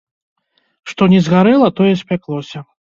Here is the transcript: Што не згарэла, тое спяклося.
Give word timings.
Што 0.93 1.03
не 1.13 1.21
згарэла, 1.27 1.71
тое 1.83 1.93
спяклося. 2.05 2.69